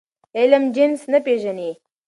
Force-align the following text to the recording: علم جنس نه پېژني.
علم 0.39 0.63
جنس 0.75 1.01
نه 1.13 1.19
پېژني. 1.25 1.69